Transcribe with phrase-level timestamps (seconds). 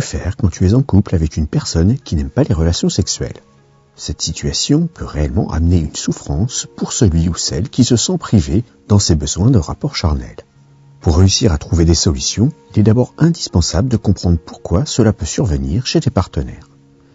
[0.00, 3.40] Faire quand tu es en couple avec une personne qui n'aime pas les relations sexuelles?
[3.94, 8.62] Cette situation peut réellement amener une souffrance pour celui ou celle qui se sent privé
[8.88, 10.36] dans ses besoins de rapport charnel.
[11.00, 15.24] Pour réussir à trouver des solutions, il est d'abord indispensable de comprendre pourquoi cela peut
[15.24, 16.68] survenir chez tes partenaires.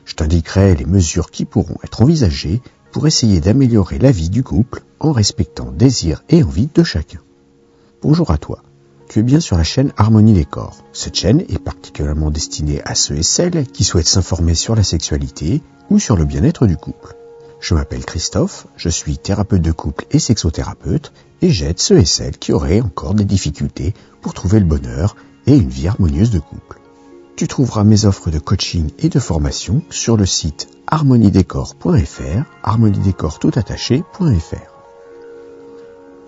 [0.05, 2.61] Je t'indiquerai les mesures qui pourront être envisagées
[2.91, 7.19] pour essayer d'améliorer la vie du couple en respectant désirs et envies de chacun.
[8.01, 8.63] Bonjour à toi.
[9.19, 10.77] Bien sur la chaîne Harmonie des corps.
[10.93, 15.61] Cette chaîne est particulièrement destinée à ceux et celles qui souhaitent s'informer sur la sexualité
[15.89, 17.15] ou sur le bien-être du couple.
[17.59, 22.37] Je m'appelle Christophe, je suis thérapeute de couple et sexothérapeute et j'aide ceux et celles
[22.37, 26.79] qui auraient encore des difficultés pour trouver le bonheur et une vie harmonieuse de couple.
[27.35, 34.70] Tu trouveras mes offres de coaching et de formation sur le site harmoniedécor.fr, harmoniedécor.fr.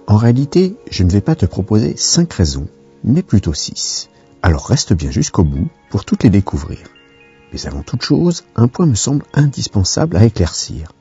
[0.05, 2.67] En réalité, je ne vais pas te proposer 5 raisons,
[3.05, 4.09] mais plutôt 6.
[4.41, 6.80] Alors reste bien jusqu'au bout pour toutes les découvrir.
[7.53, 10.91] Mais avant toute chose, un point me semble indispensable à éclaircir.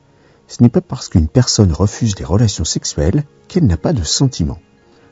[0.47, 4.61] Ce n'est pas parce qu'une personne refuse les relations sexuelles qu'elle n'a pas de sentiments.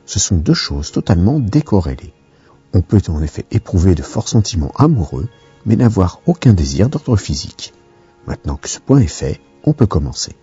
[0.07, 2.15] Ce sont deux choses totalement décorrélées.
[2.73, 5.29] On peut en effet éprouver de forts sentiments amoureux,
[5.67, 7.75] mais n'avoir aucun désir d'ordre physique.
[8.29, 10.37] Maintenant que ce point est fait, on peut commencer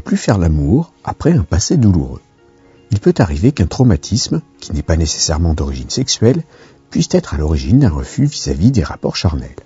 [0.00, 2.20] plus faire l'amour après un passé douloureux.
[2.90, 6.42] Il peut arriver qu'un traumatisme, qui n'est pas nécessairement d'origine sexuelle,
[6.90, 9.56] puisse être à l'origine d'un refus vis-à-vis des rapports charnels.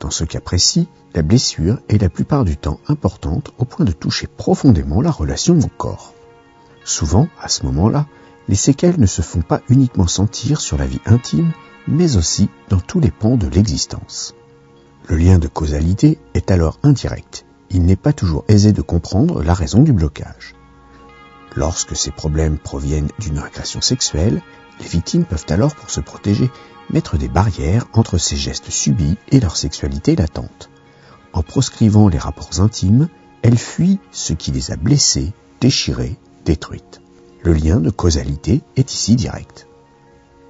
[0.00, 3.92] Dans ce cas précis, la blessure est la plupart du temps importante au point de
[3.92, 6.12] toucher profondément la relation au corps.
[6.84, 8.06] Souvent, à ce moment-là,
[8.48, 11.52] les séquelles ne se font pas uniquement sentir sur la vie intime,
[11.88, 14.34] mais aussi dans tous les pans de l'existence.
[15.08, 19.54] Le lien de causalité est alors indirect il n'est pas toujours aisé de comprendre la
[19.54, 20.54] raison du blocage.
[21.54, 24.42] Lorsque ces problèmes proviennent d'une agression sexuelle,
[24.80, 26.50] les victimes peuvent alors, pour se protéger,
[26.90, 30.70] mettre des barrières entre ces gestes subis et leur sexualité latente.
[31.32, 33.08] En proscrivant les rapports intimes,
[33.42, 37.00] elles fuient ce qui les a blessées, déchirées, détruites.
[37.42, 39.66] Le lien de causalité est ici direct.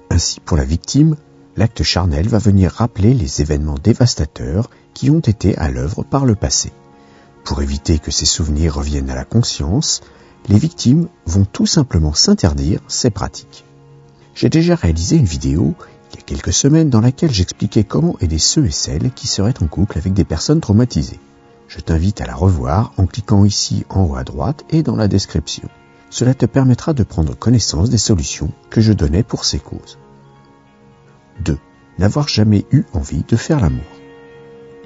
[0.09, 1.15] Ainsi, pour la victime,
[1.55, 6.35] l'acte charnel va venir rappeler les événements dévastateurs qui ont été à l'œuvre par le
[6.35, 6.71] passé.
[7.47, 10.01] Pour éviter que ces souvenirs reviennent à la conscience,
[10.49, 13.63] les victimes vont tout simplement s'interdire ces pratiques.
[14.35, 15.73] J'ai déjà réalisé une vidéo
[16.11, 19.63] il y a quelques semaines dans laquelle j'expliquais comment aider ceux et celles qui seraient
[19.63, 21.21] en couple avec des personnes traumatisées.
[21.69, 25.07] Je t'invite à la revoir en cliquant ici en haut à droite et dans la
[25.07, 25.69] description.
[26.09, 29.97] Cela te permettra de prendre connaissance des solutions que je donnais pour ces causes.
[31.45, 31.57] 2.
[31.97, 33.96] N'avoir jamais eu envie de faire l'amour.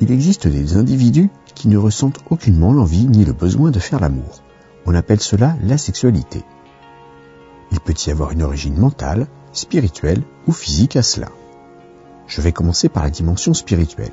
[0.01, 4.41] Il existe des individus qui ne ressentent aucunement l'envie ni le besoin de faire l'amour.
[4.87, 6.43] On appelle cela la sexualité.
[7.71, 11.29] Il peut y avoir une origine mentale, spirituelle ou physique à cela.
[12.25, 14.09] Je vais commencer par la dimension spirituelle.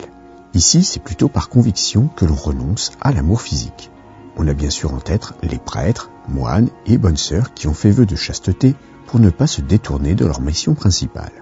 [0.52, 3.90] Ici, c'est plutôt par conviction que l'on renonce à l'amour physique.
[4.36, 7.90] On a bien sûr en tête les prêtres, moines et bonnes sœurs qui ont fait
[7.90, 8.74] vœu de chasteté
[9.06, 11.32] pour ne pas se détourner de leur mission principale.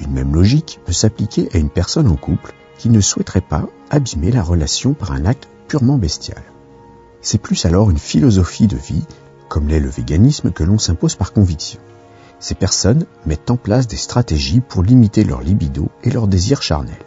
[0.00, 4.32] Une même logique peut s'appliquer à une personne en couple qui ne souhaiterait pas abîmer
[4.32, 6.42] la relation par un acte purement bestial.
[7.20, 9.04] C'est plus alors une philosophie de vie,
[9.48, 11.78] comme l'est le véganisme, que l'on s'impose par conviction.
[12.40, 16.98] Ces personnes mettent en place des stratégies pour limiter leur libido et leur désir charnel.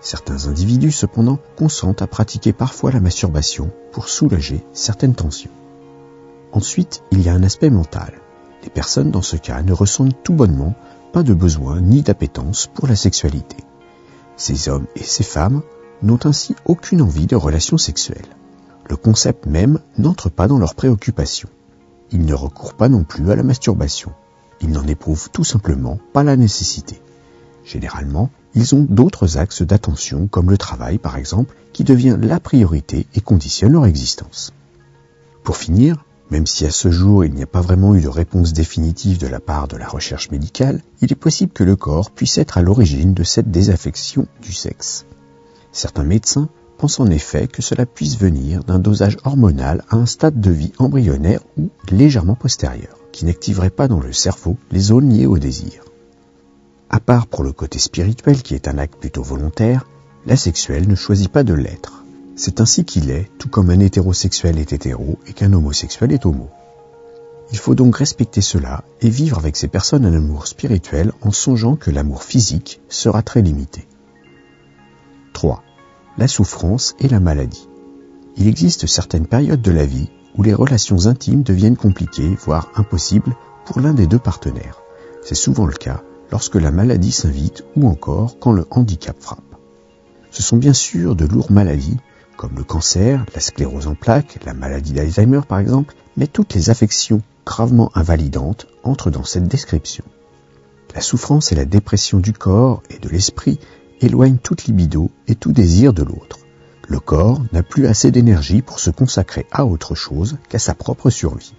[0.00, 5.50] Certains individus, cependant, consentent à pratiquer parfois la masturbation pour soulager certaines tensions.
[6.52, 8.14] Ensuite, il y a un aspect mental.
[8.62, 10.74] Les personnes, dans ce cas, ne ressentent tout bonnement
[11.12, 13.58] pas de besoin ni d'appétence pour la sexualité.
[14.36, 15.62] Ces hommes et ces femmes
[16.02, 18.36] n'ont ainsi aucune envie de relations sexuelles.
[18.88, 21.48] Le concept même n'entre pas dans leurs préoccupations.
[22.12, 24.12] Ils ne recourent pas non plus à la masturbation.
[24.60, 27.00] Ils n'en éprouvent tout simplement pas la nécessité.
[27.64, 33.06] Généralement, ils ont d'autres axes d'attention comme le travail par exemple qui devient la priorité
[33.14, 34.52] et conditionne leur existence.
[35.42, 38.52] Pour finir, même si à ce jour il n'y a pas vraiment eu de réponse
[38.52, 42.38] définitive de la part de la recherche médicale, il est possible que le corps puisse
[42.38, 45.06] être à l'origine de cette désaffection du sexe.
[45.72, 46.48] Certains médecins
[46.78, 50.72] pensent en effet que cela puisse venir d'un dosage hormonal à un stade de vie
[50.78, 55.84] embryonnaire ou légèrement postérieur, qui n'activerait pas dans le cerveau les zones liées au désir.
[56.90, 59.86] À part pour le côté spirituel qui est un acte plutôt volontaire,
[60.26, 62.05] la sexuelle ne choisit pas de l'être.
[62.38, 66.50] C'est ainsi qu'il est, tout comme un hétérosexuel est hétéro et qu'un homosexuel est homo.
[67.50, 71.76] Il faut donc respecter cela et vivre avec ces personnes un amour spirituel en songeant
[71.76, 73.88] que l'amour physique sera très limité.
[75.32, 75.62] 3.
[76.18, 77.68] La souffrance et la maladie.
[78.36, 83.34] Il existe certaines périodes de la vie où les relations intimes deviennent compliquées, voire impossibles,
[83.64, 84.82] pour l'un des deux partenaires.
[85.24, 89.40] C'est souvent le cas lorsque la maladie s'invite ou encore quand le handicap frappe.
[90.30, 91.96] Ce sont bien sûr de lourdes maladies
[92.36, 96.70] comme le cancer, la sclérose en plaques, la maladie d'Alzheimer par exemple, mais toutes les
[96.70, 100.04] affections gravement invalidantes entrent dans cette description.
[100.94, 103.58] La souffrance et la dépression du corps et de l'esprit
[104.00, 106.38] éloignent toute libido et tout désir de l'autre.
[106.88, 111.10] Le corps n'a plus assez d'énergie pour se consacrer à autre chose qu'à sa propre
[111.10, 111.54] survie.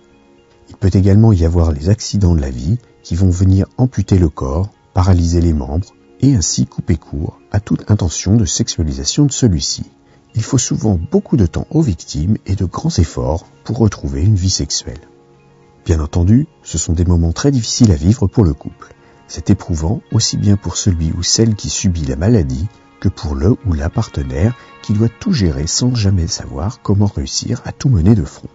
[0.70, 4.30] Il peut également y avoir les accidents de la vie qui vont venir amputer le
[4.30, 9.84] corps, paralyser les membres et ainsi couper court à toute intention de sexualisation de celui-ci.
[10.38, 14.36] Il faut souvent beaucoup de temps aux victimes et de grands efforts pour retrouver une
[14.36, 15.02] vie sexuelle.
[15.84, 18.94] Bien entendu, ce sont des moments très difficiles à vivre pour le couple.
[19.28, 22.68] C'est éprouvant aussi bien pour celui ou celle qui subit la maladie
[23.00, 24.54] que pour le ou la partenaire
[24.84, 28.50] qui doit tout gérer sans jamais savoir comment réussir à tout mener de front.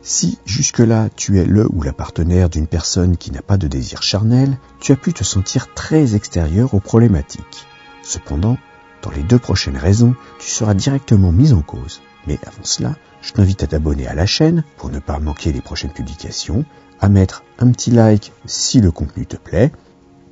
[0.00, 4.02] Si jusque-là tu es le ou la partenaire d'une personne qui n'a pas de désir
[4.02, 7.66] charnel, tu as pu te sentir très extérieur aux problématiques.
[8.02, 8.56] Cependant,
[9.02, 12.00] dans les deux prochaines raisons, tu seras directement mis en cause.
[12.26, 15.60] Mais avant cela, je t'invite à t'abonner à la chaîne pour ne pas manquer les
[15.60, 16.64] prochaines publications,
[17.00, 19.72] à mettre un petit like si le contenu te plaît,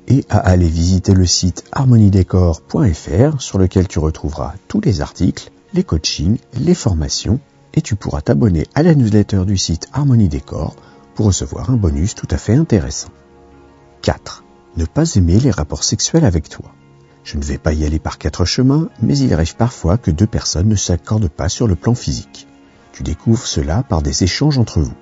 [0.07, 5.83] et à aller visiter le site harmoniedécor.fr sur lequel tu retrouveras tous les articles, les
[5.83, 7.39] coachings, les formations,
[7.73, 10.75] et tu pourras t'abonner à la newsletter du site Harmonie Décor
[11.13, 13.09] pour recevoir un bonus tout à fait intéressant.
[14.01, 14.43] 4.
[14.77, 16.71] Ne pas aimer les rapports sexuels avec toi.
[17.27, 20.25] Je ne vais pas y aller par quatre chemins, mais il arrive parfois que deux
[20.25, 22.47] personnes ne s'accordent pas sur le plan physique.
[22.93, 24.93] Tu découvres cela par des échanges entre vous.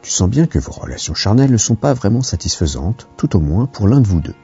[0.00, 3.66] Tu sens bien que vos relations charnelles ne sont pas vraiment satisfaisantes, tout au moins
[3.66, 4.36] pour l'un de vous deux.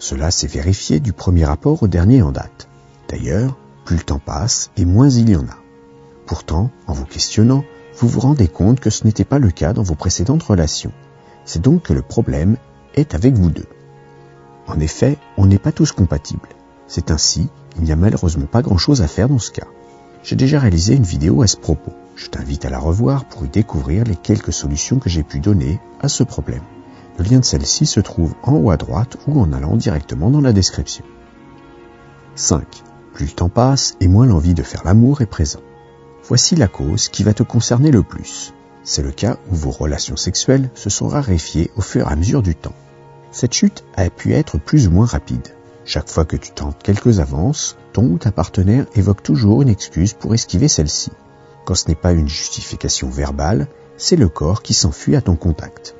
[0.00, 2.68] Cela s'est vérifié du premier rapport au dernier en date.
[3.08, 5.58] D'ailleurs, plus le temps passe et moins il y en a.
[6.26, 7.62] Pourtant, en vous questionnant,
[7.96, 10.92] vous vous rendez compte que ce n'était pas le cas dans vos précédentes relations.
[11.44, 12.56] C'est donc que le problème
[12.96, 13.68] est avec vous deux.
[14.66, 16.48] En effet, on n'est pas tous compatibles.
[16.94, 17.48] C'est ainsi,
[17.78, 19.66] il n'y a malheureusement pas grand-chose à faire dans ce cas.
[20.22, 21.94] J'ai déjà réalisé une vidéo à ce propos.
[22.16, 25.80] Je t'invite à la revoir pour y découvrir les quelques solutions que j'ai pu donner
[26.02, 26.60] à ce problème.
[27.16, 30.42] Le lien de celle-ci se trouve en haut à droite ou en allant directement dans
[30.42, 31.02] la description.
[32.34, 32.62] 5.
[33.14, 35.60] Plus le temps passe et moins l'envie de faire l'amour est présent.
[36.28, 38.52] Voici la cause qui va te concerner le plus.
[38.84, 42.42] C'est le cas où vos relations sexuelles se sont raréfiées au fur et à mesure
[42.42, 42.76] du temps.
[43.30, 45.54] Cette chute a pu être plus ou moins rapide.
[45.84, 50.12] Chaque fois que tu tentes quelques avances, ton ou ta partenaire évoque toujours une excuse
[50.12, 51.10] pour esquiver celle-ci.
[51.64, 55.96] Quand ce n'est pas une justification verbale, c'est le corps qui s'enfuit à ton contact.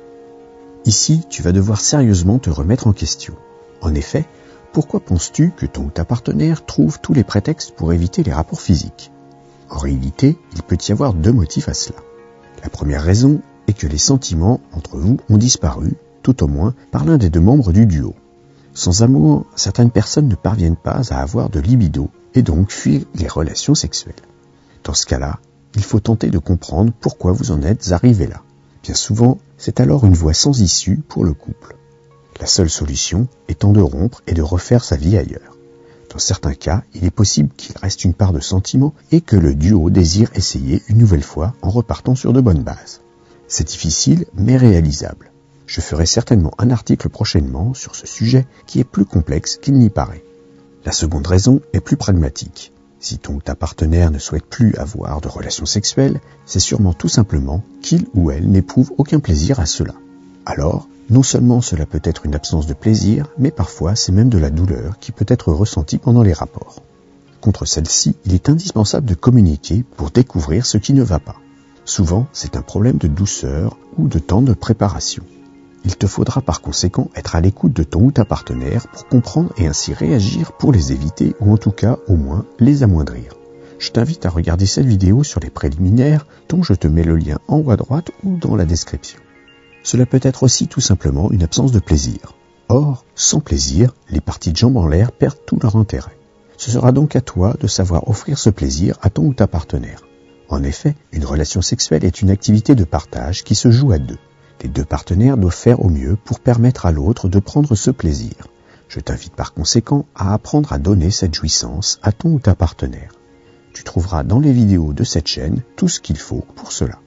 [0.85, 3.35] Ici, tu vas devoir sérieusement te remettre en question.
[3.81, 4.25] En effet,
[4.71, 8.61] pourquoi penses-tu que ton ou ta partenaire trouve tous les prétextes pour éviter les rapports
[8.61, 9.11] physiques?
[9.69, 11.99] En réalité, il peut y avoir deux motifs à cela.
[12.63, 17.05] La première raison est que les sentiments entre vous ont disparu, tout au moins par
[17.05, 18.15] l'un des deux membres du duo.
[18.73, 23.27] Sans amour, certaines personnes ne parviennent pas à avoir de libido et donc fuient les
[23.27, 24.15] relations sexuelles.
[24.83, 25.39] Dans ce cas-là,
[25.75, 28.41] il faut tenter de comprendre pourquoi vous en êtes arrivé là.
[28.81, 31.77] Bien souvent, c'est alors une voie sans issue pour le couple.
[32.39, 35.57] La seule solution étant de rompre et de refaire sa vie ailleurs.
[36.11, 39.55] Dans certains cas, il est possible qu'il reste une part de sentiment et que le
[39.55, 43.01] duo désire essayer une nouvelle fois en repartant sur de bonnes bases.
[43.47, 45.32] C'est difficile mais réalisable.
[45.65, 49.89] Je ferai certainement un article prochainement sur ce sujet qui est plus complexe qu'il n'y
[49.89, 50.23] paraît.
[50.85, 52.73] La seconde raison est plus pragmatique.
[52.99, 57.63] Si ton ta partenaire ne souhaite plus avoir de relations sexuelles, c'est sûrement tout simplement
[57.81, 59.93] qu'il ou elle n'éprouve aucun plaisir à cela.
[60.45, 64.37] Alors, non seulement cela peut être une absence de plaisir, mais parfois c'est même de
[64.37, 66.81] la douleur qui peut être ressentie pendant les rapports.
[67.41, 71.35] Contre celle-ci, il est indispensable de communiquer pour découvrir ce qui ne va pas.
[71.83, 75.23] Souvent, c'est un problème de douceur ou de temps de préparation.
[75.85, 79.53] Il te faudra par conséquent être à l'écoute de ton ou ta partenaire pour comprendre
[79.57, 83.33] et ainsi réagir pour les éviter ou en tout cas au moins les amoindrir.
[83.79, 87.39] Je t'invite à regarder cette vidéo sur les préliminaires dont je te mets le lien
[87.49, 89.19] en haut à droite ou dans la description.
[89.83, 92.33] Cela peut être aussi tout simplement une absence de plaisir.
[92.69, 96.17] Or, sans plaisir, les parties de jambes en l'air perdent tout leur intérêt.
[96.55, 100.03] Ce sera donc à toi de savoir offrir ce plaisir à ton ou ta partenaire.
[100.47, 104.19] En effet, une relation sexuelle est une activité de partage qui se joue à deux.
[104.63, 108.33] Les deux partenaires doivent faire au mieux pour permettre à l'autre de prendre ce plaisir.
[108.87, 113.11] Je t'invite par conséquent à apprendre à donner cette jouissance à ton ou ta partenaire.
[113.73, 116.99] Tu trouveras dans les vidéos de cette chaîne tout ce qu'il faut pour cela.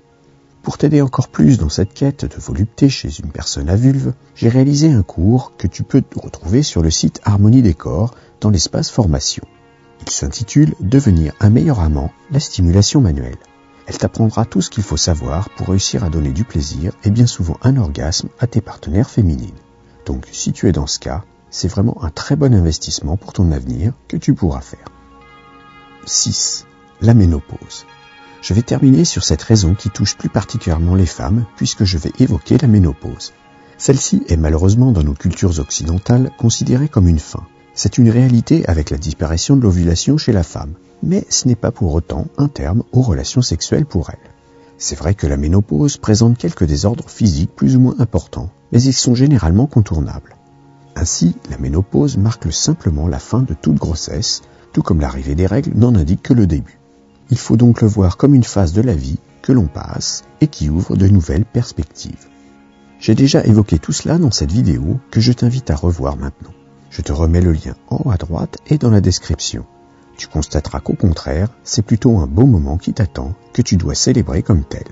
[0.62, 4.48] Pour t'aider encore plus dans cette quête de volupté chez une personne à vulve, j'ai
[4.48, 9.44] réalisé un cours que tu peux retrouver sur le site Harmonie Décor dans l'espace formation.
[10.02, 13.38] Il s'intitule Devenir un meilleur amant, la stimulation manuelle.
[13.86, 17.26] Elle t'apprendra tout ce qu'il faut savoir pour réussir à donner du plaisir et bien
[17.26, 19.54] souvent un orgasme à tes partenaires féminines.
[20.04, 23.52] Donc si tu es dans ce cas, c'est vraiment un très bon investissement pour ton
[23.52, 24.86] avenir que tu pourras faire.
[26.04, 26.66] 6.
[27.00, 27.86] La ménopause.
[28.42, 32.12] Je vais terminer sur cette raison qui touche plus particulièrement les femmes puisque je vais
[32.18, 33.32] évoquer la ménopause.
[33.78, 37.46] Celle-ci est malheureusement dans nos cultures occidentales considérée comme une fin.
[37.78, 41.70] C'est une réalité avec la disparition de l'ovulation chez la femme, mais ce n'est pas
[41.70, 44.30] pour autant un terme aux relations sexuelles pour elle.
[44.78, 48.94] C'est vrai que la ménopause présente quelques désordres physiques plus ou moins importants, mais ils
[48.94, 50.36] sont généralement contournables.
[50.94, 54.40] Ainsi, la ménopause marque simplement la fin de toute grossesse,
[54.72, 56.78] tout comme l'arrivée des règles n'en indique que le début.
[57.28, 60.46] Il faut donc le voir comme une phase de la vie que l'on passe et
[60.46, 62.26] qui ouvre de nouvelles perspectives.
[63.00, 66.54] J'ai déjà évoqué tout cela dans cette vidéo que je t'invite à revoir maintenant.
[66.90, 69.64] Je te remets le lien en haut à droite et dans la description.
[70.16, 74.42] Tu constateras qu'au contraire, c'est plutôt un beau moment qui t'attend que tu dois célébrer
[74.42, 74.86] comme tel.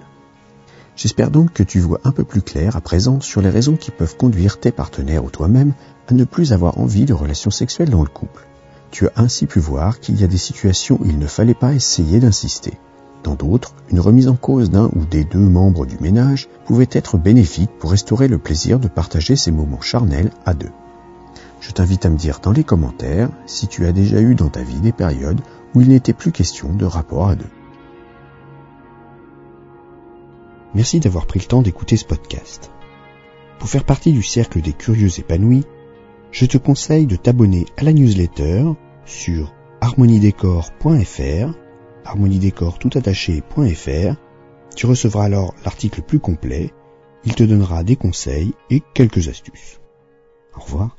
[0.96, 3.90] J'espère donc que tu vois un peu plus clair à présent sur les raisons qui
[3.90, 5.72] peuvent conduire tes partenaires ou toi-même
[6.08, 8.46] à ne plus avoir envie de relations sexuelles dans le couple.
[8.90, 11.72] Tu as ainsi pu voir qu'il y a des situations où il ne fallait pas
[11.72, 12.78] essayer d'insister.
[13.24, 17.16] Dans d'autres, une remise en cause d'un ou des deux membres du ménage pouvait être
[17.16, 20.70] bénéfique pour restaurer le plaisir de partager ces moments charnels à deux.
[21.66, 24.62] Je t'invite à me dire dans les commentaires si tu as déjà eu dans ta
[24.62, 25.40] vie des périodes
[25.74, 27.50] où il n'était plus question de rapport à deux.
[30.74, 32.70] Merci d'avoir pris le temps d'écouter ce podcast.
[33.58, 35.64] Pour faire partie du cercle des curieux épanouis,
[36.32, 38.64] je te conseille de t'abonner à la newsletter
[39.06, 41.54] sur harmoniedécor.fr,
[42.04, 42.78] harmoniedécor
[44.76, 46.74] Tu recevras alors l'article plus complet.
[47.24, 49.80] Il te donnera des conseils et quelques astuces.
[50.54, 50.96] Au revoir.